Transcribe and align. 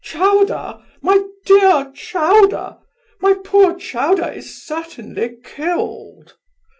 Chowder! 0.03 0.79
my 1.03 1.21
dear 1.45 1.91
Chowder! 1.93 2.77
my 3.21 3.35
poor 3.43 3.75
Chowder 3.75 4.31
is 4.31 4.65
certainly 4.65 5.37
killed! 5.43 6.33